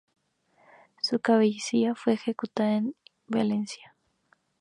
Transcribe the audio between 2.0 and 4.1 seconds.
ejecutado en Valencia.